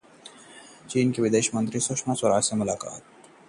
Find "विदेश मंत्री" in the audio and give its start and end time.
1.21-1.77